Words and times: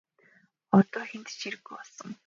Одоо 0.77 0.89
тэр 0.91 1.07
хэнд 1.11 1.27
ч 1.31 1.33
хэрэггүй 1.41 1.73
болсон. 1.77 2.09